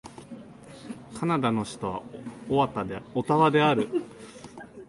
[1.15, 2.03] カナダの首都は
[3.13, 3.87] オタワである